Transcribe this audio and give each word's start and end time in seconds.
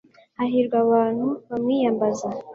hahirwa 0.37 0.75
abantu 0.85 1.27
bamwiyambaza 1.49 2.27